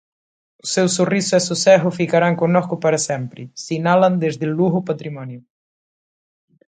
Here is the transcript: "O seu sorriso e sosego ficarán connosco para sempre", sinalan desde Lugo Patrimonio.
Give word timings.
"O 0.63 0.65
seu 0.73 0.87
sorriso 0.97 1.33
e 1.39 1.41
sosego 1.49 1.97
ficarán 2.01 2.35
connosco 2.41 2.75
para 2.83 2.99
sempre", 3.09 3.41
sinalan 3.65 4.13
desde 4.23 4.45
Lugo 4.57 4.79
Patrimonio. 4.89 5.41